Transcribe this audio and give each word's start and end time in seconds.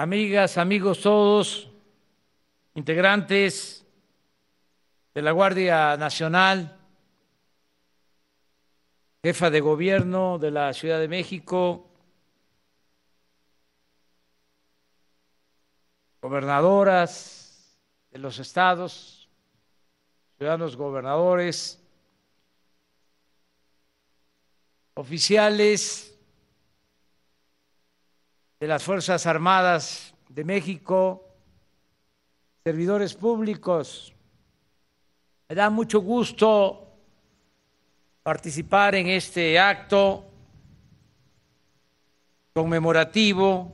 amigas, 0.00 0.58
amigos 0.58 1.00
todos, 1.00 1.68
integrantes 2.74 3.84
de 5.12 5.22
la 5.22 5.32
Guardia 5.32 5.96
Nacional, 5.96 6.78
jefa 9.24 9.50
de 9.50 9.58
gobierno 9.58 10.38
de 10.38 10.52
la 10.52 10.72
Ciudad 10.72 11.00
de 11.00 11.08
México, 11.08 11.90
gobernadoras 16.22 17.76
de 18.12 18.18
los 18.18 18.38
estados, 18.38 19.28
ciudadanos 20.36 20.76
gobernadores, 20.76 21.82
oficiales 24.94 26.16
de 28.60 28.66
las 28.66 28.82
Fuerzas 28.82 29.24
Armadas 29.26 30.14
de 30.28 30.42
México, 30.42 31.24
servidores 32.64 33.14
públicos. 33.14 34.12
Me 35.48 35.54
da 35.54 35.70
mucho 35.70 36.00
gusto 36.00 36.88
participar 38.24 38.96
en 38.96 39.06
este 39.06 39.58
acto 39.60 40.24
conmemorativo 42.52 43.72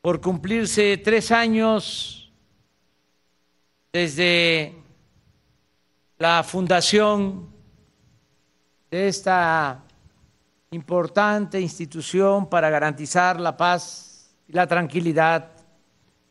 por 0.00 0.20
cumplirse 0.22 0.96
tres 0.96 1.30
años 1.30 2.32
desde 3.92 4.74
la 6.16 6.42
fundación 6.42 7.52
de 8.90 9.08
esta 9.08 9.84
importante 10.72 11.60
institución 11.60 12.48
para 12.48 12.70
garantizar 12.70 13.38
la 13.38 13.56
paz 13.56 14.34
y 14.48 14.52
la 14.52 14.66
tranquilidad 14.66 15.50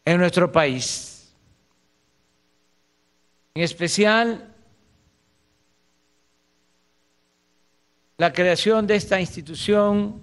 en 0.04 0.18
nuestro 0.18 0.52
país. 0.52 1.34
En 3.54 3.64
especial, 3.64 4.54
la 8.18 8.34
creación 8.34 8.88
de 8.88 8.96
esta 8.96 9.20
institución 9.20 10.22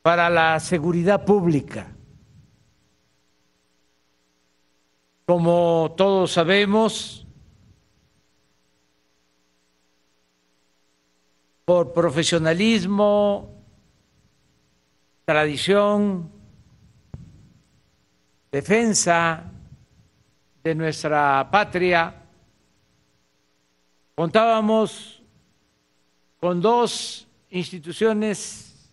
para 0.00 0.30
la 0.30 0.58
seguridad 0.58 1.24
pública. 1.24 1.94
Como 5.26 5.94
todos 5.96 6.32
sabemos, 6.32 7.23
por 11.64 11.94
profesionalismo, 11.94 13.50
tradición, 15.24 16.30
defensa 18.52 19.44
de 20.62 20.74
nuestra 20.74 21.48
patria, 21.50 22.22
contábamos 24.14 25.22
con 26.38 26.60
dos 26.60 27.26
instituciones 27.48 28.90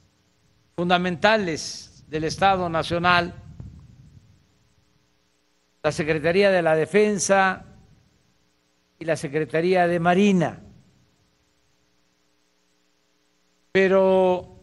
fundamentales 0.75 2.05
del 2.07 2.23
Estado 2.23 2.69
Nacional, 2.69 3.35
la 5.83 5.91
Secretaría 5.91 6.51
de 6.51 6.61
la 6.61 6.75
Defensa 6.75 7.65
y 8.97 9.03
la 9.03 9.17
Secretaría 9.17 9.87
de 9.87 9.99
Marina 9.99 10.61
pero 13.71 14.59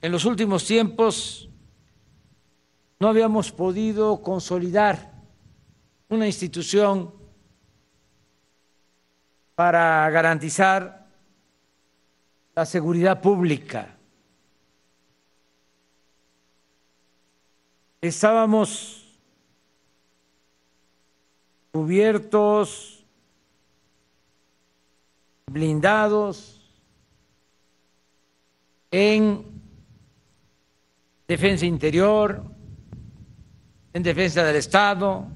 en 0.00 0.12
los 0.12 0.24
últimos 0.24 0.64
tiempos 0.66 1.48
no 2.98 3.08
habíamos 3.08 3.52
podido 3.52 4.22
consolidar 4.22 5.12
una 6.08 6.26
institución 6.26 7.12
para 9.54 10.08
garantizar 10.10 11.06
la 12.54 12.64
seguridad 12.64 13.20
pública. 13.20 13.96
Estábamos 18.00 19.18
cubiertos, 21.72 23.04
blindados, 25.46 26.53
en 28.96 29.44
defensa 31.26 31.66
interior, 31.66 32.44
en 33.92 34.02
defensa 34.04 34.44
del 34.44 34.54
Estado, 34.54 35.26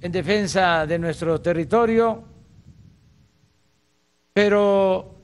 en 0.00 0.12
defensa 0.12 0.86
de 0.86 0.96
nuestro 0.96 1.40
territorio, 1.40 2.22
pero 4.32 5.16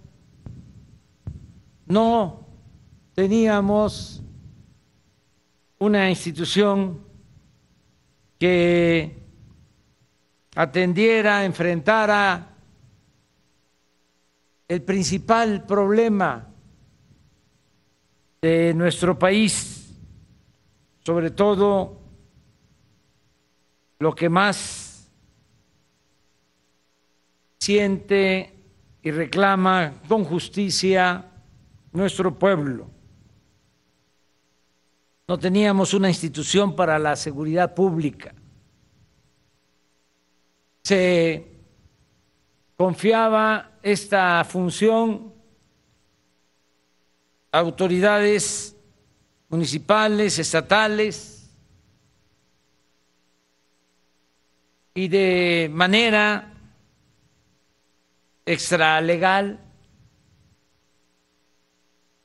no 1.86 2.44
teníamos 3.14 4.20
una 5.78 6.10
institución 6.10 7.04
que 8.36 9.22
atendiera, 10.56 11.44
enfrentara 11.44 12.48
el 14.66 14.82
principal 14.82 15.64
problema 15.66 16.50
de 18.44 18.74
nuestro 18.74 19.18
país, 19.18 19.90
sobre 21.02 21.30
todo 21.30 21.98
lo 23.98 24.14
que 24.14 24.28
más 24.28 25.10
siente 27.58 28.52
y 29.02 29.10
reclama 29.10 29.94
con 30.06 30.24
justicia 30.24 31.24
nuestro 31.92 32.38
pueblo. 32.38 32.90
No 35.26 35.38
teníamos 35.38 35.94
una 35.94 36.10
institución 36.10 36.76
para 36.76 36.98
la 36.98 37.16
seguridad 37.16 37.74
pública. 37.74 38.34
Se 40.82 41.48
confiaba 42.76 43.78
esta 43.82 44.44
función 44.44 45.32
autoridades 47.54 48.74
municipales, 49.48 50.40
estatales, 50.40 51.48
y 54.92 55.06
de 55.06 55.70
manera 55.72 56.52
extralegal 58.44 59.60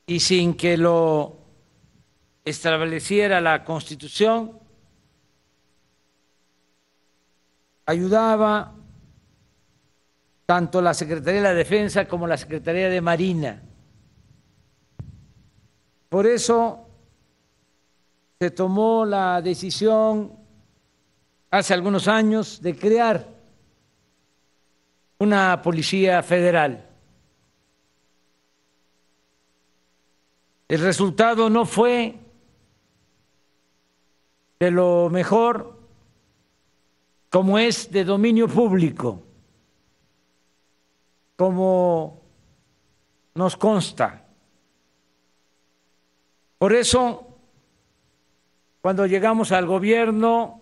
y 0.07 0.19
sin 0.19 0.55
que 0.55 0.77
lo 0.77 1.37
estableciera 2.43 3.39
la 3.39 3.63
Constitución, 3.63 4.59
ayudaba 7.85 8.73
tanto 10.47 10.81
la 10.81 10.95
Secretaría 10.95 11.41
de 11.41 11.47
la 11.49 11.53
Defensa 11.53 12.07
como 12.07 12.25
la 12.25 12.37
Secretaría 12.37 12.89
de 12.89 13.01
Marina 13.01 13.68
por 16.09 16.25
eso 16.25 16.85
se 18.39 18.51
tomó 18.51 19.05
la 19.05 19.41
decisión 19.41 20.33
hace 21.51 21.73
algunos 21.73 22.07
años 22.07 22.61
de 22.61 22.75
crear 22.75 23.27
una 25.19 25.61
policía 25.61 26.23
federal. 26.23 26.85
El 30.67 30.81
resultado 30.81 31.49
no 31.49 31.65
fue 31.65 32.15
de 34.59 34.71
lo 34.71 35.09
mejor 35.09 35.79
como 37.29 37.59
es 37.59 37.91
de 37.91 38.03
dominio 38.03 38.47
público, 38.47 39.21
como 41.35 42.21
nos 43.35 43.55
consta. 43.57 44.28
Por 46.59 46.73
eso, 46.73 47.25
cuando 48.81 49.07
llegamos 49.07 49.53
al 49.53 49.65
gobierno, 49.65 50.61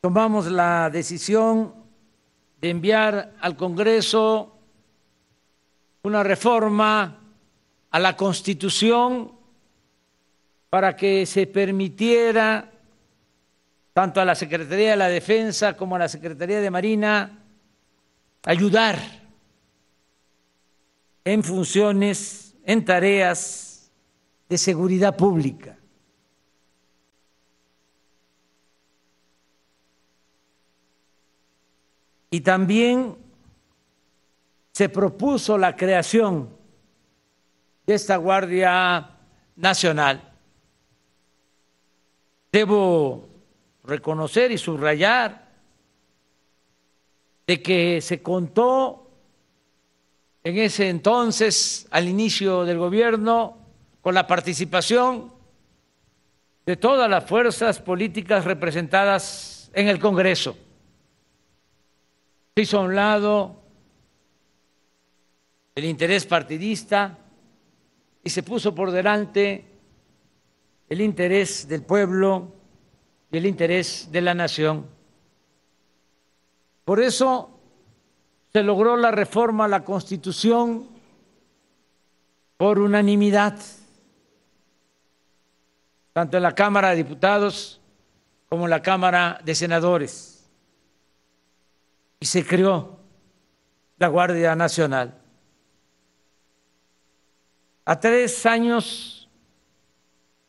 tomamos 0.00 0.50
la 0.50 0.90
decisión 0.90 1.72
de 2.60 2.70
enviar 2.70 3.32
al 3.40 3.56
Congreso 3.56 4.58
una 6.02 6.24
reforma 6.24 7.20
a 7.92 7.98
la 8.00 8.16
Constitución 8.16 9.30
para 10.68 10.96
que 10.96 11.26
se 11.26 11.46
permitiera 11.46 12.72
tanto 13.92 14.20
a 14.20 14.24
la 14.24 14.34
Secretaría 14.34 14.90
de 14.90 14.96
la 14.96 15.08
Defensa 15.08 15.76
como 15.76 15.94
a 15.94 16.00
la 16.00 16.08
Secretaría 16.08 16.60
de 16.60 16.70
Marina 16.72 17.38
ayudar 18.42 18.98
en 21.24 21.44
funciones 21.44 22.43
en 22.64 22.84
tareas 22.84 23.90
de 24.48 24.58
seguridad 24.58 25.16
pública. 25.16 25.78
Y 32.30 32.40
también 32.40 33.16
se 34.72 34.88
propuso 34.88 35.56
la 35.56 35.76
creación 35.76 36.50
de 37.86 37.94
esta 37.94 38.16
Guardia 38.16 39.10
Nacional. 39.54 40.32
Debo 42.50 43.28
reconocer 43.84 44.50
y 44.50 44.58
subrayar 44.58 45.48
de 47.46 47.62
que 47.62 48.00
se 48.00 48.22
contó 48.22 49.03
en 50.44 50.58
ese 50.58 50.90
entonces, 50.90 51.86
al 51.90 52.06
inicio 52.06 52.66
del 52.66 52.76
gobierno, 52.76 53.56
con 54.02 54.14
la 54.14 54.26
participación 54.26 55.32
de 56.66 56.76
todas 56.76 57.08
las 57.08 57.24
fuerzas 57.24 57.80
políticas 57.80 58.44
representadas 58.44 59.70
en 59.72 59.88
el 59.88 59.98
Congreso. 59.98 60.54
Se 62.54 62.62
hizo 62.62 62.78
a 62.78 62.82
un 62.82 62.94
lado 62.94 63.56
el 65.74 65.86
interés 65.86 66.26
partidista 66.26 67.18
y 68.22 68.28
se 68.28 68.42
puso 68.42 68.74
por 68.74 68.90
delante 68.90 69.64
el 70.90 71.00
interés 71.00 71.66
del 71.66 71.82
pueblo 71.82 72.52
y 73.32 73.38
el 73.38 73.46
interés 73.46 74.08
de 74.12 74.20
la 74.20 74.34
nación. 74.34 74.86
Por 76.84 77.00
eso 77.02 77.53
se 78.54 78.62
logró 78.62 78.96
la 78.96 79.10
reforma 79.10 79.64
a 79.64 79.68
la 79.68 79.84
Constitución 79.84 80.88
por 82.56 82.78
unanimidad, 82.78 83.58
tanto 86.12 86.36
en 86.36 86.42
la 86.44 86.54
Cámara 86.54 86.90
de 86.90 86.96
Diputados 86.96 87.80
como 88.48 88.66
en 88.66 88.70
la 88.70 88.80
Cámara 88.80 89.40
de 89.44 89.56
Senadores. 89.56 90.48
Y 92.20 92.26
se 92.26 92.46
creó 92.46 93.00
la 93.98 94.06
Guardia 94.06 94.54
Nacional. 94.54 95.20
A 97.86 97.98
tres 97.98 98.46
años 98.46 99.28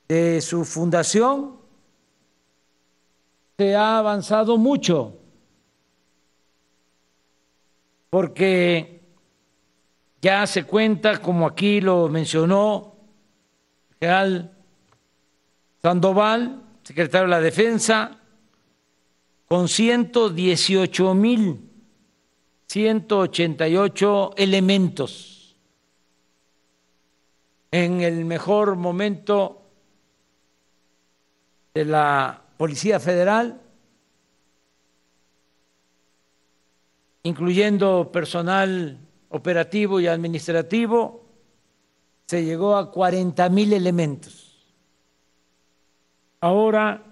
de 0.07 0.41
su 0.41 0.63
fundación 0.63 1.57
se 3.57 3.75
ha 3.75 3.97
avanzado 3.97 4.57
mucho 4.57 5.24
porque 8.15 9.01
ya 10.21 10.47
se 10.47 10.63
cuenta, 10.63 11.21
como 11.21 11.45
aquí 11.45 11.81
lo 11.81 12.07
mencionó 12.07 12.95
el 13.89 13.97
general 13.99 14.57
Sandoval, 15.81 16.63
secretario 16.81 17.25
de 17.25 17.31
la 17.31 17.41
Defensa, 17.41 18.21
con 19.49 19.67
118 19.67 21.13
mil 21.13 21.69
188 22.67 24.35
elementos 24.37 25.57
en 27.69 27.99
el 27.99 28.23
mejor 28.23 28.77
momento 28.77 29.61
de 31.73 31.83
la 31.83 32.43
Policía 32.55 33.01
Federal 33.01 33.64
incluyendo 37.25 38.11
personal 38.11 38.97
operativo 39.29 39.99
y 39.99 40.07
administrativo, 40.07 41.25
se 42.25 42.45
llegó 42.45 42.77
a 42.77 42.91
40 42.91 43.49
mil 43.49 43.73
elementos. 43.73 44.73
Ahora, 46.39 47.03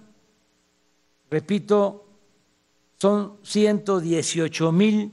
repito, 1.30 2.06
son 2.98 3.38
118 3.44 4.72
mil 4.72 5.12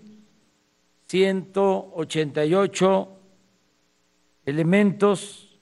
188 1.10 3.08
elementos 4.46 5.58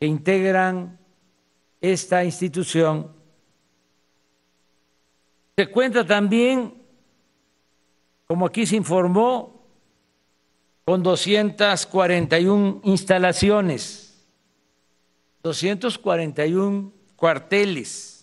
que 0.00 0.06
integran 0.06 0.98
esta 1.80 2.24
institución. 2.24 3.12
Se 5.56 5.68
cuenta 5.68 6.04
también 6.04 6.83
como 8.26 8.46
aquí 8.46 8.66
se 8.66 8.76
informó, 8.76 9.62
con 10.84 11.02
241 11.02 12.80
instalaciones, 12.84 14.26
241 15.42 16.92
cuarteles, 17.16 18.14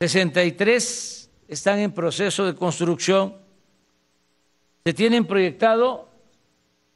63 0.00 1.30
están 1.48 1.78
en 1.78 1.92
proceso 1.92 2.44
de 2.44 2.54
construcción. 2.54 3.36
Se 4.84 4.92
tienen 4.92 5.26
proyectado 5.26 6.10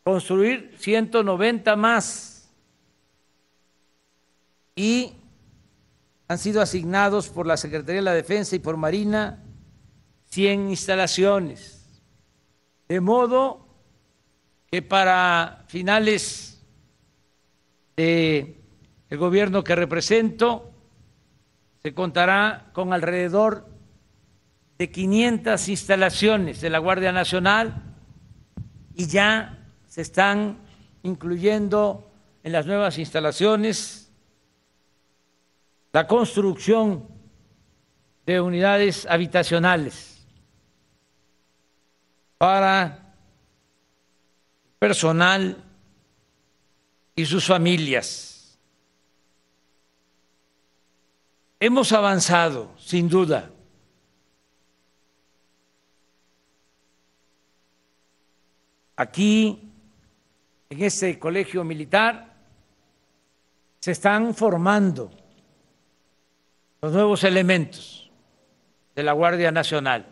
construir 0.05 0.75
190 0.79 1.77
más 1.77 2.51
y 4.77 5.15
han 6.31 6.39
sido 6.39 6.63
asignados 6.63 7.29
por 7.29 7.45
la 7.45 7.57
Secretaría 7.57 7.97
de 7.97 8.05
la 8.05 8.15
Defensa 8.15 8.55
y 8.55 8.61
por 8.61 8.77
Marina 8.77 9.43
100 10.27 10.71
instalaciones. 10.71 12.01
De 12.87 13.01
modo 13.01 13.67
que 14.71 14.81
para 14.81 15.65
finales 15.67 16.65
del 17.97 18.55
gobierno 19.11 19.65
que 19.65 19.75
represento 19.75 20.71
se 21.83 21.95
contará 21.95 22.71
con 22.75 22.93
alrededor 22.93 23.67
de 24.79 24.89
500 24.89 25.69
instalaciones 25.69 26.61
de 26.61 26.71
la 26.71 26.79
Guardia 26.79 27.11
Nacional 27.11 27.97
y 28.95 29.09
ya 29.09 29.67
se 29.89 30.03
están 30.03 30.59
incluyendo 31.03 32.09
en 32.45 32.53
las 32.53 32.67
nuevas 32.67 32.99
instalaciones 32.99 34.10
la 35.93 36.07
construcción 36.07 37.09
de 38.25 38.41
unidades 38.41 39.07
habitacionales 39.07 40.27
para 42.39 43.15
personal 44.79 45.65
y 47.15 47.27
sus 47.27 47.47
familias. 47.47 48.59
Hemos 51.59 51.93
avanzado, 51.93 52.73
sin 52.79 53.09
duda. 53.09 53.51
Aquí, 58.97 59.71
en 60.71 60.83
este 60.83 61.19
colegio 61.19 61.65
militar, 61.65 62.35
se 63.81 63.93
están 63.93 64.35
formando 64.35 65.11
los 66.83 66.93
nuevos 66.93 67.25
elementos 67.25 68.11
de 68.95 69.03
la 69.03 69.13
Guardia 69.13 69.53
Nacional. 69.53 70.07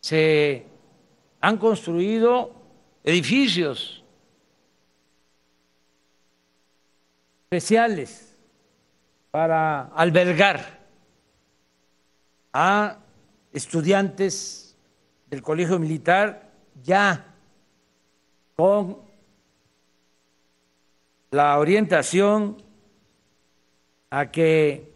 Se 0.00 0.66
han 1.40 1.58
construido 1.58 2.54
edificios 3.02 4.04
especiales 7.44 8.36
para 9.30 9.86
albergar 9.86 10.80
a 12.52 12.98
estudiantes 13.52 14.76
del 15.28 15.42
Colegio 15.42 15.78
Militar 15.78 16.52
ya 16.82 17.34
con 18.56 18.98
la 21.30 21.58
orientación 21.58 22.63
a 24.14 24.30
que 24.30 24.92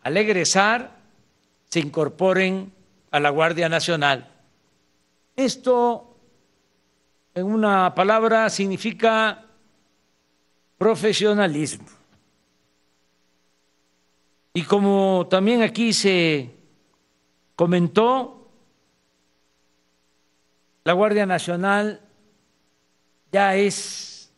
al 0.00 0.16
egresar 0.16 0.96
se 1.68 1.80
incorporen 1.80 2.72
a 3.10 3.20
la 3.20 3.28
Guardia 3.28 3.68
Nacional. 3.68 4.26
Esto, 5.36 6.16
en 7.34 7.44
una 7.44 7.94
palabra, 7.94 8.48
significa 8.48 9.44
profesionalismo. 10.78 11.84
Y 14.54 14.62
como 14.62 15.26
también 15.28 15.60
aquí 15.60 15.92
se 15.92 16.56
comentó, 17.54 18.48
la 20.84 20.94
Guardia 20.94 21.26
Nacional 21.26 22.00
ya 23.30 23.56
es 23.56 24.32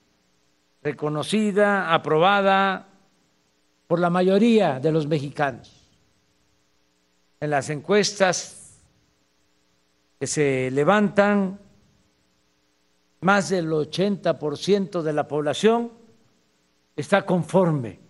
reconocida, 0.82 1.94
aprobada 1.94 2.88
por 3.94 4.00
la 4.00 4.10
mayoría 4.10 4.80
de 4.80 4.90
los 4.90 5.06
mexicanos. 5.06 5.70
En 7.38 7.48
las 7.48 7.70
encuestas 7.70 8.80
que 10.18 10.26
se 10.26 10.68
levantan, 10.72 11.60
más 13.20 13.50
del 13.50 13.70
80% 13.70 15.00
de 15.00 15.12
la 15.12 15.28
población 15.28 15.92
está 16.96 17.24
conforme, 17.24 18.00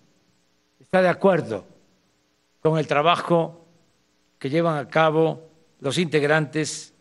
está 0.80 1.02
de 1.02 1.10
acuerdo 1.10 1.66
con 2.62 2.78
el 2.78 2.86
trabajo 2.86 3.66
que 4.38 4.48
llevan 4.48 4.78
a 4.78 4.88
cabo 4.88 5.50
los 5.80 5.98
integrantes 5.98 6.94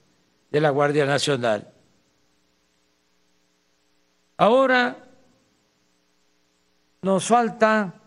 de 0.51 0.59
la 0.59 0.71
Guardia 0.71 1.05
Nacional. 1.05 1.71
Ahora 4.35 5.07
nos 7.01 7.25
falta 7.25 8.01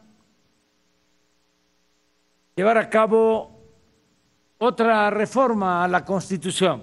llevar 2.56 2.78
a 2.78 2.88
cabo 2.88 3.60
otra 4.58 5.10
reforma 5.10 5.84
a 5.84 5.88
la 5.88 6.04
Constitución, 6.04 6.82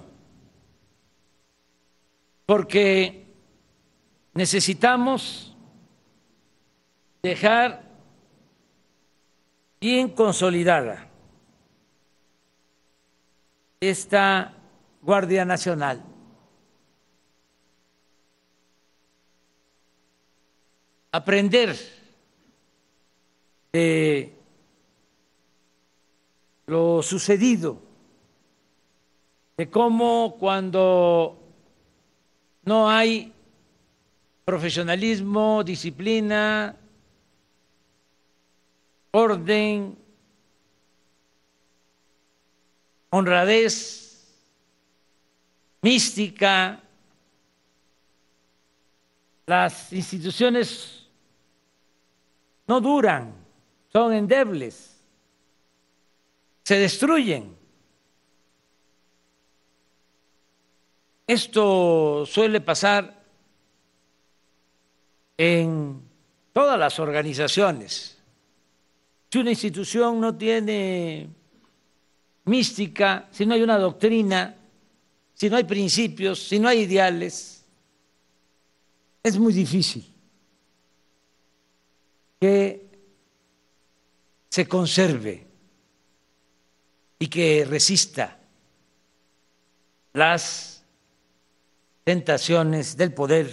porque 2.46 3.26
necesitamos 4.34 5.56
dejar 7.22 7.82
bien 9.80 10.10
consolidada 10.10 11.08
esta 13.80 14.54
Guardia 15.02 15.44
Nacional. 15.44 16.02
Aprender 21.10 21.76
de 23.72 24.33
lo 26.66 27.02
sucedido, 27.02 27.78
de 29.56 29.70
cómo 29.70 30.36
cuando 30.38 31.38
no 32.64 32.88
hay 32.88 33.32
profesionalismo, 34.44 35.62
disciplina, 35.62 36.76
orden, 39.10 39.96
honradez, 43.10 44.34
mística, 45.82 46.80
las 49.46 49.92
instituciones 49.92 51.06
no 52.66 52.80
duran, 52.80 53.34
son 53.92 54.14
endebles 54.14 54.93
se 56.64 56.78
destruyen. 56.78 57.54
Esto 61.26 62.24
suele 62.26 62.60
pasar 62.60 63.22
en 65.36 66.02
todas 66.52 66.78
las 66.78 66.98
organizaciones. 66.98 68.18
Si 69.30 69.38
una 69.38 69.50
institución 69.50 70.20
no 70.20 70.36
tiene 70.36 71.28
mística, 72.44 73.28
si 73.30 73.46
no 73.46 73.54
hay 73.54 73.62
una 73.62 73.78
doctrina, 73.78 74.56
si 75.34 75.50
no 75.50 75.56
hay 75.56 75.64
principios, 75.64 76.46
si 76.46 76.58
no 76.58 76.68
hay 76.68 76.80
ideales, 76.80 77.64
es 79.22 79.38
muy 79.38 79.52
difícil 79.52 80.06
que 82.40 82.86
se 84.50 84.68
conserve 84.68 85.53
y 87.24 87.28
que 87.28 87.64
resista 87.64 88.36
las 90.12 90.84
tentaciones 92.04 92.98
del 92.98 93.14
poder 93.14 93.50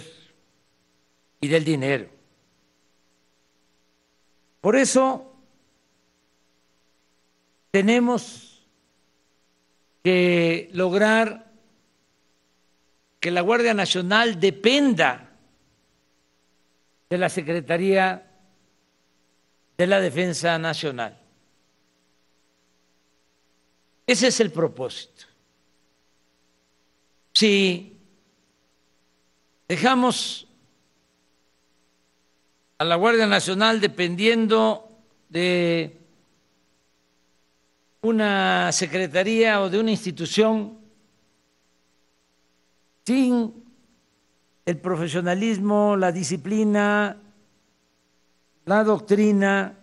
y 1.40 1.48
del 1.48 1.64
dinero. 1.64 2.06
Por 4.60 4.76
eso 4.76 5.34
tenemos 7.70 8.68
que 10.04 10.68
lograr 10.74 11.50
que 13.20 13.30
la 13.30 13.40
Guardia 13.40 13.72
Nacional 13.72 14.38
dependa 14.38 15.30
de 17.08 17.16
la 17.16 17.30
Secretaría 17.30 18.30
de 19.78 19.86
la 19.86 19.98
Defensa 19.98 20.58
Nacional. 20.58 21.21
Ese 24.12 24.26
es 24.26 24.40
el 24.40 24.52
propósito. 24.52 25.24
Si 27.32 27.96
dejamos 29.66 30.46
a 32.76 32.84
la 32.84 32.96
Guardia 32.96 33.26
Nacional 33.26 33.80
dependiendo 33.80 34.86
de 35.30 35.98
una 38.02 38.70
secretaría 38.72 39.62
o 39.62 39.70
de 39.70 39.80
una 39.80 39.92
institución 39.92 40.78
sin 43.06 43.64
el 44.66 44.76
profesionalismo, 44.76 45.96
la 45.96 46.12
disciplina, 46.12 47.16
la 48.66 48.84
doctrina, 48.84 49.78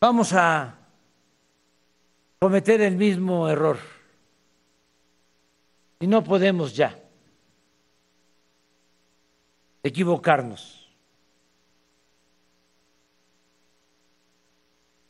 vamos 0.00 0.32
a 0.32 0.78
cometer 2.38 2.80
el 2.80 2.96
mismo 2.96 3.48
error. 3.48 3.78
Y 6.00 6.06
no 6.06 6.24
podemos 6.24 6.74
ya 6.74 6.98
equivocarnos. 9.82 10.88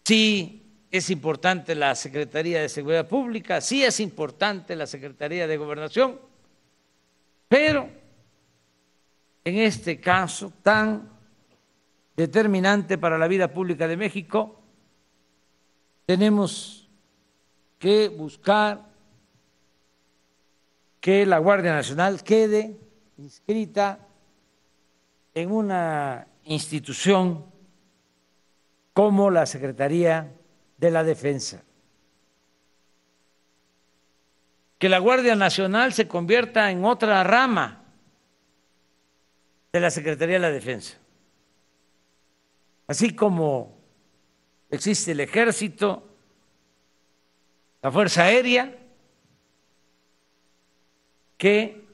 Sí 0.05 0.87
es 0.91 1.09
importante 1.11 1.77
la 1.77 1.95
Secretaría 1.95 2.61
de 2.61 2.69
Seguridad 2.69 3.07
Pública, 3.07 3.61
sí 3.61 3.85
es 3.85 4.01
importante 4.01 4.75
la 4.75 4.89
Secretaría 4.89 5.47
de 5.47 5.57
Gobernación, 5.57 6.19
pero 7.49 7.89
en 9.45 9.59
este 9.59 10.01
caso 10.01 10.53
tan 10.63 11.09
determinante 12.17 12.99
para 12.99 13.19
la 13.19 13.29
vida 13.29 13.53
pública 13.53 13.87
de 13.87 13.97
México, 13.97 14.60
tenemos 16.11 16.89
que 17.79 18.09
buscar 18.09 18.85
que 21.01 21.25
la 21.25 21.39
Guardia 21.39 21.73
Nacional 21.73 22.25
quede 22.25 22.77
inscrita 23.17 24.09
en 25.33 25.53
una 25.53 26.27
institución 26.47 27.47
como 28.93 29.31
la 29.31 29.47
Secretaría 29.47 30.33
de 30.79 30.91
la 30.91 31.05
Defensa. 31.05 31.63
Que 34.81 34.89
la 34.89 34.99
Guardia 34.99 35.37
Nacional 35.37 35.93
se 35.93 36.09
convierta 36.09 36.73
en 36.73 36.85
otra 36.85 37.23
rama 37.23 37.85
de 39.73 39.79
la 39.79 39.93
Secretaría 39.93 40.35
de 40.35 40.41
la 40.41 40.51
Defensa. 40.51 40.99
Así 42.89 43.15
como 43.15 43.80
existe 44.71 45.13
el 45.13 45.21
ejército, 45.21 46.09
la 47.83 47.91
Fuerza 47.91 48.25
Aérea, 48.25 48.77
que 51.37 51.85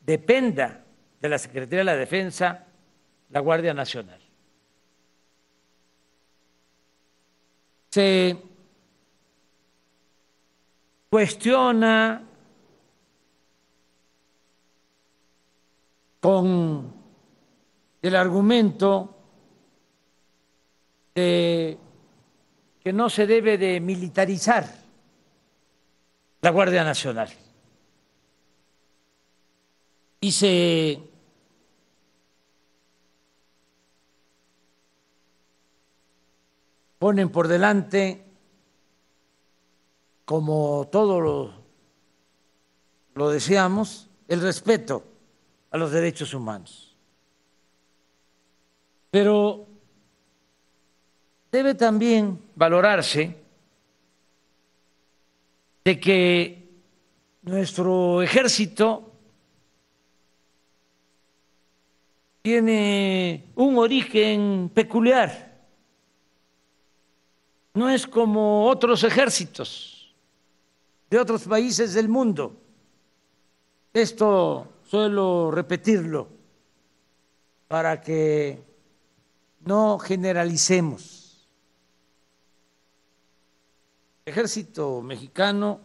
dependa 0.00 0.84
de 1.20 1.28
la 1.28 1.38
Secretaría 1.38 1.78
de 1.78 1.84
la 1.84 1.96
Defensa, 1.96 2.66
la 3.30 3.40
Guardia 3.40 3.74
Nacional. 3.74 4.20
Se 7.90 8.36
cuestiona 11.10 12.22
con 16.20 16.94
el 18.00 18.16
argumento 18.16 19.14
de 21.14 21.51
que 22.82 22.92
no 22.92 23.08
se 23.08 23.26
debe 23.26 23.58
de 23.58 23.80
militarizar 23.80 24.66
la 26.40 26.50
Guardia 26.50 26.82
Nacional. 26.82 27.28
Y 30.20 30.32
se 30.32 31.00
ponen 36.98 37.30
por 37.30 37.48
delante, 37.48 38.24
como 40.24 40.88
todo 40.90 41.20
lo, 41.20 41.52
lo 43.14 43.30
deseamos, 43.30 44.08
el 44.28 44.40
respeto 44.40 45.04
a 45.70 45.78
los 45.78 45.92
derechos 45.92 46.34
humanos. 46.34 46.96
Pero 49.10 49.71
debe 51.52 51.74
también 51.74 52.40
valorarse 52.56 53.36
de 55.84 56.00
que 56.00 56.66
nuestro 57.42 58.22
ejército 58.22 59.12
tiene 62.40 63.44
un 63.54 63.76
origen 63.76 64.70
peculiar. 64.72 65.52
No 67.74 67.90
es 67.90 68.06
como 68.06 68.66
otros 68.66 69.04
ejércitos 69.04 70.14
de 71.10 71.18
otros 71.18 71.42
países 71.42 71.92
del 71.92 72.08
mundo. 72.08 72.56
Esto 73.92 74.72
suelo 74.84 75.50
repetirlo 75.50 76.28
para 77.68 78.00
que 78.00 78.58
no 79.60 79.98
generalicemos. 79.98 81.22
El 84.11 84.11
ejército 84.24 85.02
mexicano 85.02 85.80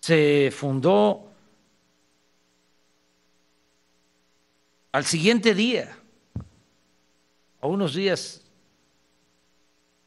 se 0.00 0.52
fundó 0.54 1.30
al 4.92 5.04
siguiente 5.04 5.54
día, 5.54 5.96
a 7.60 7.66
unos 7.66 7.94
días 7.94 8.42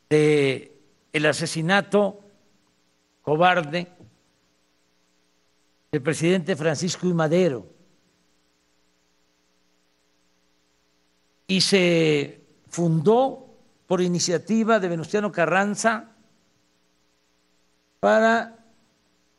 de 0.09 0.73
el 1.11 1.25
asesinato 1.25 2.21
cobarde 3.21 3.87
del 5.91 6.01
presidente 6.01 6.55
Francisco 6.55 7.07
I. 7.07 7.13
Madero 7.13 7.65
y 11.47 11.61
se 11.61 12.41
fundó 12.69 13.57
por 13.87 14.01
iniciativa 14.01 14.79
de 14.79 14.89
Venustiano 14.89 15.31
Carranza 15.31 16.16
para 17.99 18.57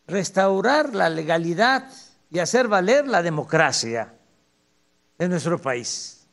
restaurar 0.07 0.95
la 0.95 1.09
legalidad 1.11 1.91
y 2.31 2.39
hacer 2.39 2.69
valer 2.69 3.07
la 3.07 3.23
democracia 3.23 4.15
de 5.19 5.29
nuestro 5.29 5.61
país. 5.61 6.27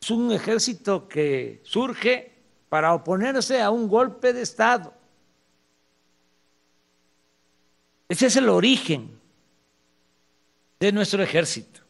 Es 0.00 0.10
un 0.10 0.32
ejército 0.32 1.08
que 1.08 1.60
surge 1.64 2.32
para 2.68 2.92
oponerse 2.94 3.60
a 3.60 3.70
un 3.70 3.88
golpe 3.88 4.32
de 4.32 4.42
Estado. 4.42 4.92
Ese 8.08 8.26
es 8.26 8.36
el 8.36 8.48
origen 8.48 9.20
de 10.80 10.92
nuestro 10.92 11.22
ejército. 11.22 11.80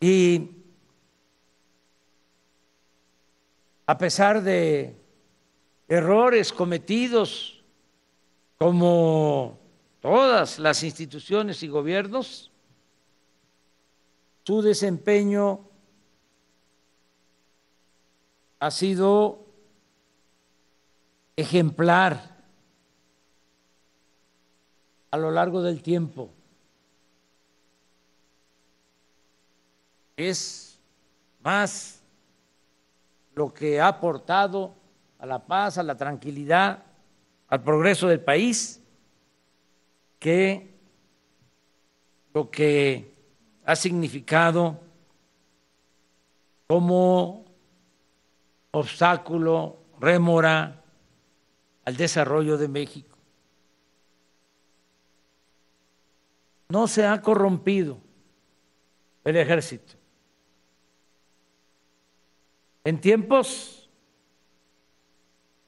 Y 0.00 0.57
a 3.88 3.96
pesar 3.96 4.42
de 4.42 4.94
errores 5.88 6.52
cometidos 6.52 7.64
como 8.58 9.58
todas 10.02 10.58
las 10.58 10.82
instituciones 10.82 11.62
y 11.62 11.68
gobiernos, 11.68 12.52
su 14.44 14.60
desempeño 14.60 15.66
ha 18.58 18.70
sido 18.70 19.46
ejemplar 21.34 22.44
a 25.10 25.16
lo 25.16 25.30
largo 25.30 25.62
del 25.62 25.80
tiempo. 25.80 26.30
Es 30.14 30.78
más 31.42 31.97
lo 33.38 33.54
que 33.54 33.80
ha 33.80 33.86
aportado 33.86 34.74
a 35.20 35.24
la 35.24 35.46
paz, 35.46 35.78
a 35.78 35.84
la 35.84 35.96
tranquilidad, 35.96 36.82
al 37.46 37.62
progreso 37.62 38.08
del 38.08 38.18
país, 38.18 38.82
que 40.18 40.74
lo 42.34 42.50
que 42.50 43.14
ha 43.64 43.76
significado 43.76 44.80
como 46.66 47.44
obstáculo, 48.72 49.78
rémora 50.00 50.82
al 51.84 51.96
desarrollo 51.96 52.58
de 52.58 52.66
México. 52.66 53.16
No 56.70 56.88
se 56.88 57.06
ha 57.06 57.22
corrompido 57.22 57.98
el 59.22 59.36
ejército. 59.36 59.97
En 62.88 63.02
tiempos 63.02 63.86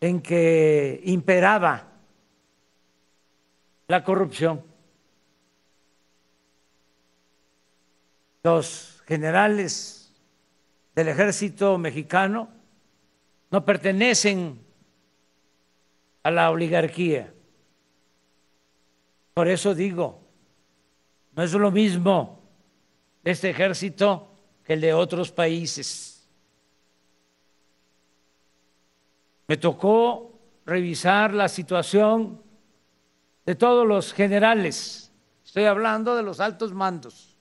en 0.01 0.23
que 0.23 1.03
imperaba 1.05 1.87
la 3.89 4.03
corrupción. 4.03 4.65
Los 8.43 9.03
generales 9.05 10.15
del 10.95 11.09
ejército 11.09 11.77
mexicano 11.77 12.49
no 13.51 13.67
pertenecen 13.67 14.59
a 16.23 16.31
la 16.31 16.51
oligarquía. 16.51 17.35
Por 19.35 19.47
eso 19.47 19.75
digo, 19.75 20.23
no 21.37 21.43
es 21.43 21.53
lo 21.53 21.71
mismo 21.71 22.41
este 23.23 23.51
ejército 23.51 24.27
que 24.65 24.73
el 24.73 24.81
de 24.81 24.95
otros 24.95 25.31
países. 25.31 26.20
Me 29.51 29.57
tocó 29.57 30.31
revisar 30.65 31.35
la 31.35 31.49
situación 31.49 32.41
de 33.45 33.57
todos 33.57 33.85
los 33.85 34.13
generales, 34.13 35.11
estoy 35.45 35.65
hablando 35.65 36.15
de 36.15 36.23
los 36.23 36.39
altos 36.39 36.73
mandos 36.73 37.37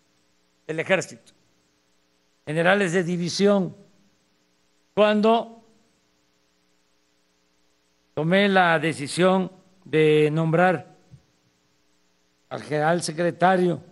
del 0.65 0.79
ejército, 0.79 1.33
generales 2.47 2.93
de 2.93 3.03
división, 3.03 3.75
cuando 4.95 5.63
tomé 8.15 8.49
la 8.49 8.79
decisión 8.79 9.51
de 9.85 10.31
nombrar 10.31 10.95
al 12.49 12.63
general 12.63 13.03
secretario 13.03 13.83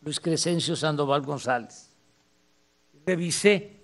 Luis 0.00 0.20
Crescencio 0.20 0.74
Sandoval 0.74 1.20
González. 1.20 1.94
Revisé 3.04 3.75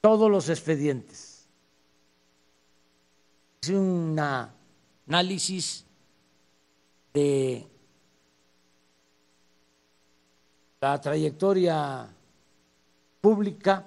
todos 0.00 0.30
los 0.30 0.48
expedientes 0.48 1.38
un 3.70 4.18
análisis 4.18 5.84
de 7.12 7.66
la 10.80 11.00
trayectoria 11.00 12.08
pública 13.20 13.86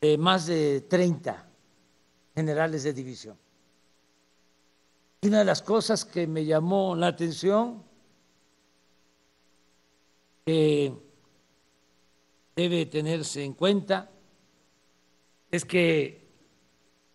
de 0.00 0.18
más 0.18 0.46
de 0.46 0.80
30 0.88 1.46
generales 2.34 2.82
de 2.82 2.92
división. 2.92 3.38
Una 5.22 5.40
de 5.40 5.44
las 5.44 5.62
cosas 5.62 6.04
que 6.04 6.26
me 6.26 6.44
llamó 6.44 6.96
la 6.96 7.08
atención, 7.08 7.84
que 10.44 11.11
debe 12.54 12.86
tenerse 12.86 13.44
en 13.44 13.54
cuenta, 13.54 14.10
es 15.50 15.64
que 15.64 16.28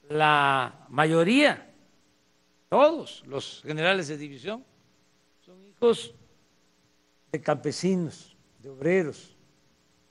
la 0.10 0.86
mayoría, 0.90 1.74
todos 2.70 3.24
los 3.28 3.62
generales 3.64 4.08
de 4.08 4.18
división, 4.18 4.64
son 5.42 5.66
hijos 5.66 6.14
de 7.32 7.42
campesinos, 7.42 8.36
de 8.60 8.70
obreros, 8.70 9.36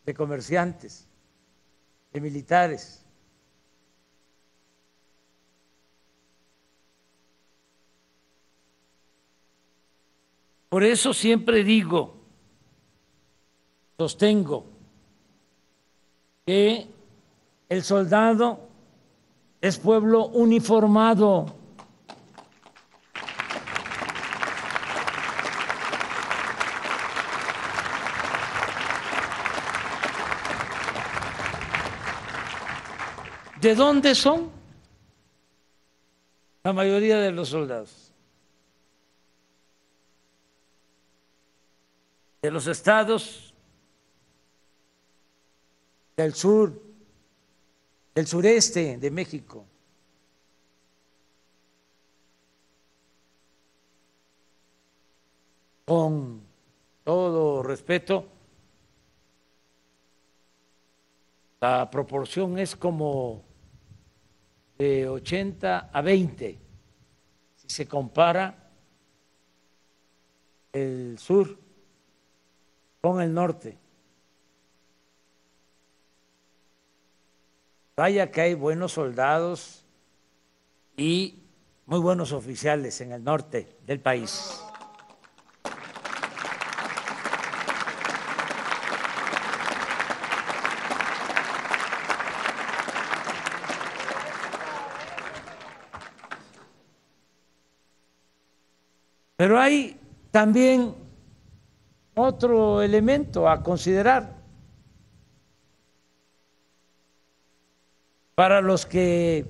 de 0.04 0.14
comerciantes, 0.14 1.08
de 2.12 2.20
militares. 2.20 3.02
Por 10.68 10.84
eso 10.84 11.14
siempre 11.14 11.64
digo, 11.64 12.22
sostengo, 13.96 14.75
que 16.46 16.86
el 17.68 17.82
soldado 17.82 18.60
es 19.60 19.78
pueblo 19.78 20.26
uniformado. 20.26 21.52
¿De 33.60 33.74
dónde 33.74 34.14
son? 34.14 34.48
La 36.62 36.72
mayoría 36.72 37.18
de 37.18 37.32
los 37.32 37.48
soldados. 37.48 38.12
De 42.40 42.52
los 42.52 42.68
estados 42.68 43.55
del 46.16 46.34
sur, 46.34 46.82
del 48.14 48.26
sureste 48.26 48.96
de 48.96 49.10
México. 49.10 49.66
Con 55.84 56.40
todo 57.04 57.62
respeto, 57.62 58.26
la 61.60 61.88
proporción 61.90 62.58
es 62.58 62.74
como 62.74 63.44
de 64.78 65.08
80 65.08 65.90
a 65.92 66.00
20 66.00 66.58
si 67.56 67.68
se 67.68 67.86
compara 67.86 68.70
el 70.72 71.18
sur 71.18 71.58
con 73.00 73.20
el 73.20 73.32
norte. 73.32 73.85
Vaya 77.96 78.30
que 78.30 78.42
hay 78.42 78.52
buenos 78.52 78.92
soldados 78.92 79.86
y 80.98 81.42
muy 81.86 81.98
buenos 81.98 82.32
oficiales 82.32 83.00
en 83.00 83.12
el 83.12 83.24
norte 83.24 83.78
del 83.86 84.00
país. 84.00 84.60
Pero 99.36 99.58
hay 99.58 99.98
también 100.30 100.94
otro 102.14 102.82
elemento 102.82 103.48
a 103.48 103.62
considerar. 103.62 104.35
Para 108.36 108.60
los 108.60 108.84
que 108.84 109.46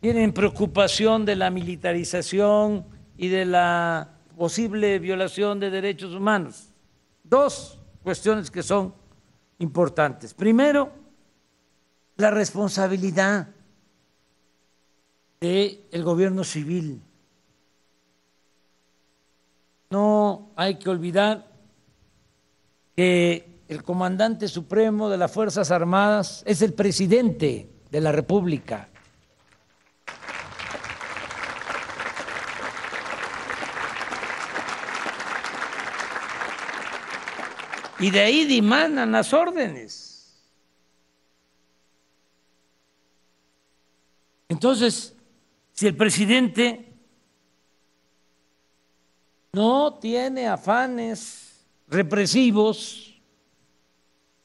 tienen 0.00 0.32
preocupación 0.32 1.26
de 1.26 1.36
la 1.36 1.50
militarización 1.50 2.86
y 3.18 3.28
de 3.28 3.44
la 3.44 4.20
posible 4.38 4.98
violación 4.98 5.60
de 5.60 5.68
derechos 5.68 6.14
humanos. 6.14 6.70
Dos 7.22 7.78
cuestiones 8.02 8.50
que 8.50 8.62
son 8.62 8.94
importantes. 9.58 10.32
Primero, 10.32 10.92
la 12.16 12.30
responsabilidad 12.30 13.48
del 15.38 16.02
gobierno 16.02 16.42
civil 16.42 17.02
no 19.90 20.52
hay 20.56 20.76
que 20.76 20.88
olvidar 20.88 21.50
que 22.96 23.60
el 23.68 23.82
comandante 23.82 24.48
supremo 24.48 25.10
de 25.10 25.18
las 25.18 25.30
Fuerzas 25.30 25.70
Armadas 25.70 26.42
es 26.46 26.62
el 26.62 26.72
presidente 26.72 27.73
de 27.94 28.00
la 28.00 28.10
República. 28.10 28.88
Y 38.00 38.10
de 38.10 38.18
ahí 38.18 38.46
dimanan 38.46 39.12
las 39.12 39.32
órdenes. 39.32 40.42
Entonces, 44.48 45.14
si 45.72 45.86
el 45.86 45.96
presidente 45.96 46.92
no 49.52 50.00
tiene 50.00 50.48
afanes 50.48 51.64
represivos. 51.86 53.22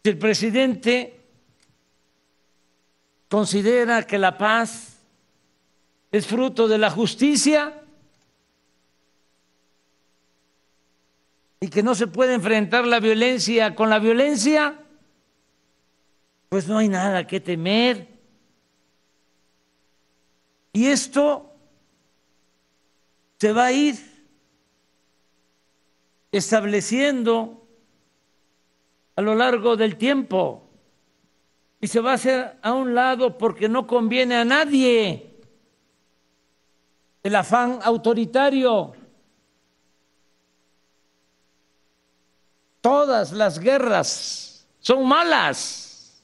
Si 0.04 0.10
el 0.12 0.20
presidente 0.20 1.19
considera 3.30 4.06
que 4.06 4.18
la 4.18 4.38
paz 4.38 4.98
es 6.12 6.26
fruto 6.26 6.68
de 6.68 6.78
la 6.80 6.90
justicia 6.90 7.82
y 11.60 11.68
que 11.70 11.84
no 11.84 11.94
se 11.94 12.08
puede 12.08 12.34
enfrentar 12.34 12.86
la 12.86 13.00
violencia 13.00 13.76
con 13.76 13.90
la 13.90 14.00
violencia, 14.00 14.80
pues 16.50 16.68
no 16.68 16.80
hay 16.80 16.90
nada 16.90 17.28
que 17.28 17.40
temer. 17.40 18.08
Y 20.74 20.88
esto 20.88 21.54
se 23.38 23.52
va 23.54 23.66
a 23.66 23.72
ir 23.72 23.96
estableciendo 26.32 27.68
a 29.16 29.22
lo 29.22 29.36
largo 29.36 29.76
del 29.76 29.98
tiempo 29.98 30.69
y 31.82 31.88
se 31.88 32.00
va 32.02 32.12
a 32.12 32.16
hacer 32.16 32.58
a 32.62 32.74
un 32.74 32.94
lado 32.94 33.38
porque 33.38 33.70
no 33.70 33.88
conviene 33.88 34.36
a 34.36 34.46
nadie 34.46 35.30
el 37.24 37.36
afán 37.36 37.80
autoritario. 37.84 38.94
Todas 42.82 43.32
las 43.32 43.60
guerras 43.60 44.68
son 44.80 45.08
malas. 45.08 46.22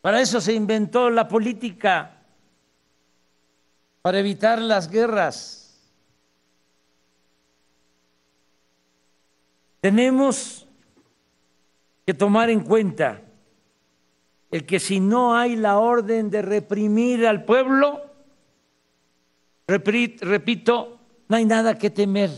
Para 0.00 0.20
eso 0.20 0.40
se 0.40 0.54
inventó 0.54 1.10
la 1.10 1.28
política, 1.28 2.22
para 4.00 4.20
evitar 4.20 4.58
las 4.60 4.88
guerras. 4.88 5.58
Tenemos 9.80 10.67
que 12.08 12.14
tomar 12.14 12.48
en 12.48 12.60
cuenta 12.60 13.20
el 14.50 14.64
que 14.64 14.80
si 14.80 14.98
no 14.98 15.36
hay 15.36 15.56
la 15.56 15.78
orden 15.78 16.30
de 16.30 16.40
reprimir 16.40 17.26
al 17.26 17.44
pueblo, 17.44 18.00
repito, 19.66 21.00
no 21.28 21.36
hay 21.36 21.44
nada 21.44 21.76
que 21.76 21.90
temer. 21.90 22.30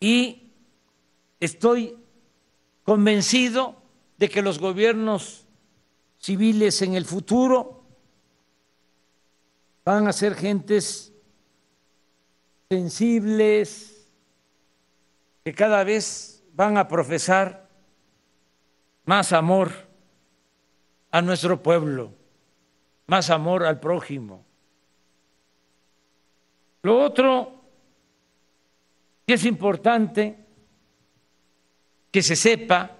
Y 0.00 0.50
estoy 1.38 1.94
convencido 2.84 3.76
de 4.16 4.30
que 4.30 4.40
los 4.40 4.58
gobiernos 4.58 5.44
civiles 6.16 6.80
en 6.80 6.94
el 6.94 7.04
futuro 7.04 7.84
van 9.84 10.08
a 10.08 10.14
ser 10.14 10.36
gentes 10.36 11.12
sensibles, 12.70 14.01
que 15.44 15.54
cada 15.54 15.82
vez 15.84 16.44
van 16.52 16.76
a 16.76 16.86
profesar 16.86 17.68
más 19.04 19.32
amor 19.32 19.72
a 21.10 21.20
nuestro 21.20 21.62
pueblo, 21.62 22.12
más 23.06 23.30
amor 23.30 23.64
al 23.64 23.80
prójimo. 23.80 24.44
Lo 26.82 27.00
otro 27.00 27.62
que 29.26 29.34
es 29.34 29.44
importante 29.44 30.36
que 32.10 32.22
se 32.22 32.36
sepa 32.36 32.96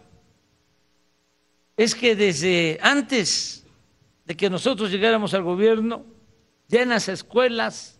es 1.76 1.94
que 1.94 2.16
desde 2.16 2.78
antes 2.82 3.66
de 4.24 4.36
que 4.36 4.50
nosotros 4.50 4.90
llegáramos 4.90 5.34
al 5.34 5.42
gobierno, 5.42 6.04
ya 6.68 6.82
en 6.82 6.90
las 6.90 7.08
escuelas 7.08 7.98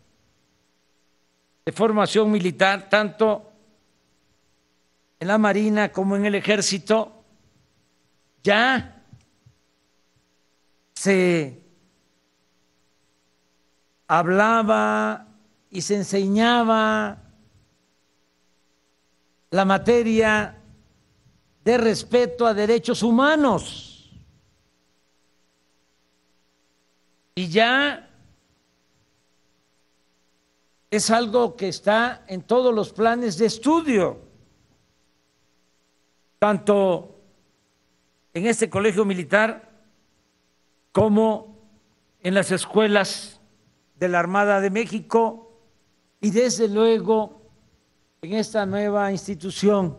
de 1.65 1.73
formación 1.73 2.31
militar, 2.31 2.89
tanto 2.89 3.52
en 5.23 5.29
la 5.29 5.39
Marina 5.39 5.93
como 5.93 6.17
en 6.17 6.27
el 6.27 6.35
Ejército, 6.35 7.23
ya 8.43 9.05
se 10.95 11.63
hablaba 14.09 15.29
y 15.71 15.81
se 15.81 15.95
enseñaba 15.95 17.23
la 19.51 19.65
materia 19.65 20.61
de 21.65 21.79
respeto 21.79 22.45
a 22.45 22.53
derechos 22.53 23.05
humanos. 23.05 24.11
Y 27.37 27.47
ya 27.47 28.11
es 30.91 31.11
algo 31.13 31.55
que 31.55 31.69
está 31.69 32.25
en 32.27 32.43
todos 32.43 32.75
los 32.75 32.93
planes 32.93 33.39
de 33.39 33.47
estudio, 33.47 34.22
tanto 36.43 37.21
en 38.35 38.49
este 38.49 38.69
colegio 38.69 39.05
militar 39.05 39.71
como 40.91 41.57
en 42.21 42.35
las 42.35 42.51
escuelas 42.51 43.41
de 43.95 44.09
la 44.09 44.19
Armada 44.19 44.61
de 44.61 44.69
México 44.69 45.57
y 46.21 46.33
desde 46.33 46.67
luego 46.67 47.43
en 48.23 48.33
esta 48.33 48.67
nueva 48.67 49.13
institución, 49.13 49.97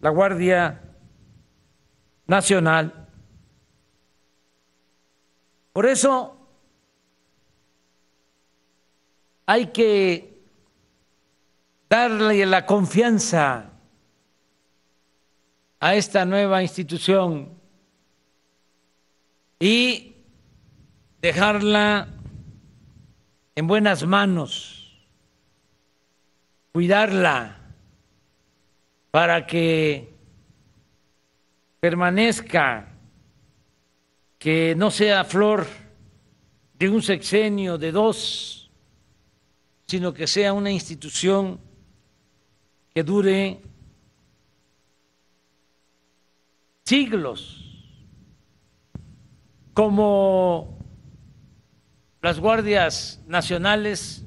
la 0.00 0.08
Guardia 0.08 0.80
Nacional. 2.26 3.06
Por 5.74 5.84
eso 5.84 6.48
hay 9.44 9.66
que 9.66 10.40
darle 11.90 12.46
la 12.46 12.64
confianza 12.64 13.72
a 15.80 15.94
esta 15.94 16.24
nueva 16.24 16.62
institución 16.62 17.50
y 19.60 20.14
dejarla 21.20 22.08
en 23.54 23.66
buenas 23.66 24.06
manos, 24.06 24.96
cuidarla 26.72 27.58
para 29.10 29.46
que 29.46 30.14
permanezca, 31.80 32.88
que 34.38 34.74
no 34.76 34.90
sea 34.90 35.24
flor 35.24 35.66
de 36.78 36.88
un 36.88 37.02
sexenio, 37.02 37.78
de 37.78 37.90
dos, 37.90 38.70
sino 39.86 40.12
que 40.12 40.26
sea 40.26 40.52
una 40.52 40.70
institución 40.70 41.58
que 42.94 43.02
dure 43.02 43.60
siglos, 46.88 47.66
como 49.74 50.78
las 52.22 52.40
guardias 52.40 53.22
nacionales 53.26 54.24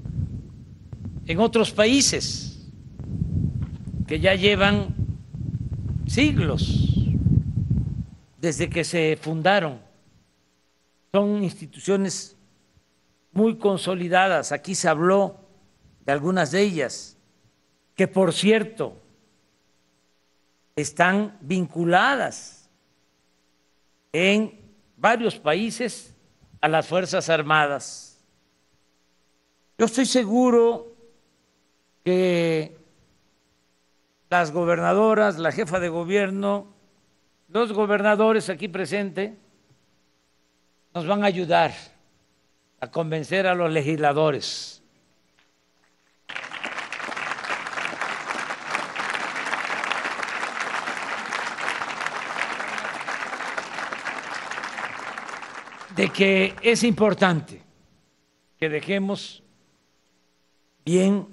en 1.26 1.40
otros 1.40 1.72
países 1.72 2.70
que 4.08 4.20
ya 4.20 4.36
llevan 4.36 4.94
siglos 6.06 7.00
desde 8.40 8.70
que 8.70 8.84
se 8.84 9.18
fundaron. 9.20 9.80
Son 11.12 11.44
instituciones 11.44 12.38
muy 13.32 13.58
consolidadas. 13.58 14.52
Aquí 14.52 14.76
se 14.76 14.88
habló 14.88 15.40
de 16.06 16.12
algunas 16.12 16.52
de 16.52 16.62
ellas, 16.62 17.18
que 17.96 18.08
por 18.08 18.34
cierto 18.34 19.01
están 20.76 21.38
vinculadas 21.42 22.70
en 24.14 24.60
varios 24.98 25.38
países 25.38 26.16
a 26.60 26.68
las 26.68 26.88
Fuerzas 26.88 27.30
Armadas. 27.30 28.24
Yo 29.78 29.86
estoy 29.86 30.06
seguro 30.06 30.96
que 32.04 32.78
las 34.30 34.52
gobernadoras, 34.52 35.38
la 35.38 35.52
jefa 35.52 35.80
de 35.80 35.90
gobierno, 35.90 36.68
los 37.50 37.74
gobernadores 37.74 38.50
aquí 38.50 38.68
presentes 38.68 39.34
nos 40.94 41.06
van 41.08 41.24
a 41.24 41.28
ayudar 41.28 41.74
a 42.80 42.92
convencer 42.92 43.48
a 43.48 43.56
los 43.56 43.72
legisladores 43.72 44.81
de 55.96 56.10
que 56.10 56.56
es 56.62 56.84
importante 56.84 57.62
que 58.58 58.70
dejemos 58.70 59.44
bien 60.86 61.28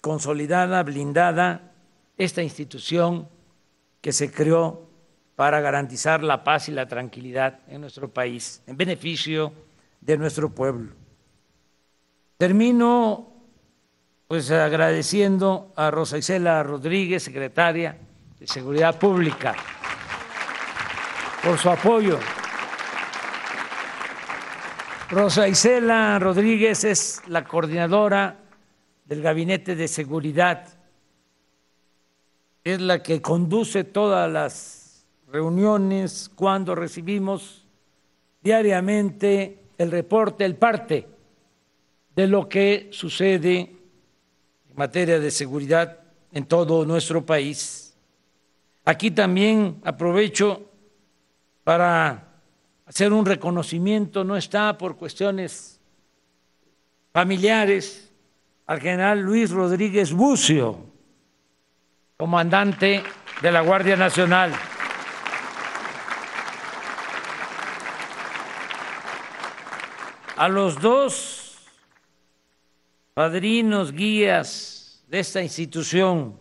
consolidada, 0.00 0.82
blindada 0.82 1.72
esta 2.18 2.42
institución 2.42 3.28
que 4.00 4.12
se 4.12 4.32
creó 4.32 4.88
para 5.36 5.60
garantizar 5.60 6.22
la 6.22 6.44
paz 6.44 6.68
y 6.68 6.72
la 6.72 6.86
tranquilidad 6.86 7.60
en 7.68 7.80
nuestro 7.80 8.12
país, 8.12 8.62
en 8.66 8.76
beneficio 8.76 9.52
de 10.00 10.18
nuestro 10.18 10.50
pueblo. 10.50 10.92
Termino 12.36 13.28
pues 14.26 14.50
agradeciendo 14.50 15.72
a 15.76 15.90
Rosa 15.90 16.18
Isela 16.18 16.62
Rodríguez, 16.62 17.22
secretaria 17.22 17.98
de 18.38 18.46
Seguridad 18.46 18.98
Pública, 18.98 19.54
por 21.44 21.58
su 21.58 21.70
apoyo 21.70 22.18
Rosa 25.12 25.46
Isela 25.46 26.18
Rodríguez 26.18 26.84
es 26.84 27.20
la 27.26 27.44
coordinadora 27.44 28.38
del 29.04 29.20
Gabinete 29.20 29.76
de 29.76 29.86
Seguridad, 29.86 30.66
es 32.64 32.80
la 32.80 33.02
que 33.02 33.20
conduce 33.20 33.84
todas 33.84 34.32
las 34.32 35.04
reuniones 35.30 36.30
cuando 36.34 36.74
recibimos 36.74 37.66
diariamente 38.42 39.58
el 39.76 39.90
reporte, 39.90 40.46
el 40.46 40.56
parte 40.56 41.06
de 42.16 42.26
lo 42.26 42.48
que 42.48 42.88
sucede 42.90 43.58
en 43.58 44.76
materia 44.76 45.20
de 45.20 45.30
seguridad 45.30 45.98
en 46.32 46.46
todo 46.46 46.86
nuestro 46.86 47.26
país. 47.26 47.94
Aquí 48.86 49.10
también 49.10 49.78
aprovecho 49.84 50.70
para 51.64 52.31
hacer 52.92 53.10
un 53.14 53.24
reconocimiento, 53.24 54.22
no 54.22 54.36
está 54.36 54.76
por 54.76 54.98
cuestiones 54.98 55.80
familiares, 57.10 58.12
al 58.66 58.82
general 58.82 59.20
Luis 59.20 59.50
Rodríguez 59.50 60.12
Bucio, 60.12 60.78
comandante 62.18 63.02
de 63.40 63.50
la 63.50 63.62
Guardia 63.62 63.96
Nacional. 63.96 64.52
A 70.36 70.48
los 70.50 70.78
dos 70.78 71.56
padrinos, 73.14 73.92
guías 73.92 75.02
de 75.08 75.20
esta 75.20 75.40
institución 75.40 76.38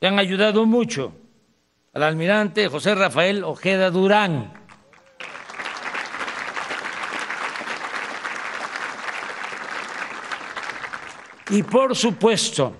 que 0.00 0.06
han 0.06 0.18
ayudado 0.18 0.64
mucho, 0.64 1.12
al 1.92 2.04
almirante 2.04 2.68
José 2.68 2.94
Rafael 2.94 3.44
Ojeda 3.44 3.90
Durán, 3.90 4.65
y 11.50 11.62
por 11.62 11.94
supuesto 11.94 12.74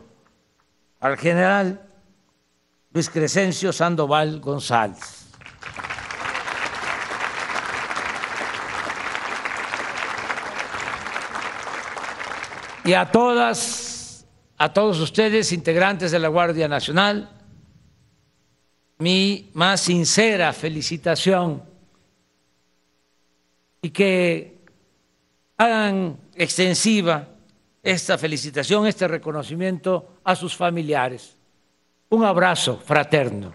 al 1.00 1.16
general 1.16 1.80
Luis 2.92 3.08
Crescencio 3.10 3.72
Sandoval 3.72 4.40
González. 4.40 5.26
Y 12.84 12.92
a 12.94 13.10
todas, 13.10 14.24
a 14.56 14.72
todos 14.72 15.00
ustedes, 15.00 15.52
integrantes 15.52 16.12
de 16.12 16.20
la 16.20 16.28
Guardia 16.28 16.68
Nacional, 16.68 17.28
mi 18.98 19.50
más 19.54 19.80
sincera 19.80 20.52
felicitación 20.52 21.62
y 23.82 23.90
que 23.90 24.58
hagan 25.56 26.16
extensiva 26.34 27.28
esta 27.86 28.18
felicitación, 28.18 28.84
este 28.88 29.06
reconocimiento 29.06 30.18
a 30.24 30.34
sus 30.34 30.56
familiares. 30.56 31.36
Un 32.08 32.24
abrazo 32.24 32.80
fraterno. 32.84 33.54